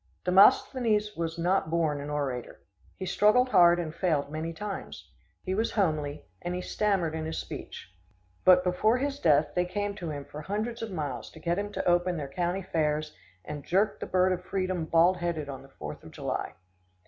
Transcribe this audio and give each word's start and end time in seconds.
Demosthenes 0.25 1.15
was 1.15 1.37
not 1.37 1.69
born 1.69 2.01
an 2.01 2.09
orator. 2.09 2.59
He 2.97 3.05
struggled 3.05 3.49
hard 3.49 3.79
and 3.79 3.93
failed 3.93 4.31
many 4.31 4.51
times. 4.51 5.11
He 5.43 5.53
was 5.53 5.73
homely, 5.73 6.25
and 6.41 6.55
he 6.55 6.61
stammered 6.61 7.13
in 7.13 7.25
his 7.25 7.37
speech; 7.37 7.93
but 8.43 8.63
before 8.63 8.97
his 8.97 9.19
death 9.19 9.49
they 9.53 9.65
came 9.65 9.93
to 9.97 10.09
him 10.09 10.25
for 10.25 10.41
hundreds 10.41 10.81
of 10.81 10.89
miles 10.89 11.29
to 11.29 11.39
get 11.39 11.59
him 11.59 11.71
to 11.73 11.85
open 11.87 12.17
their 12.17 12.27
county 12.27 12.63
fairs 12.63 13.15
and 13.45 13.63
jerk 13.63 13.99
the 13.99 14.07
bird 14.07 14.31
of 14.33 14.43
freedom 14.43 14.85
bald 14.85 15.17
headed 15.17 15.47
on 15.47 15.61
the 15.61 15.69
Fourth 15.69 16.03
of 16.03 16.09
July. 16.09 16.55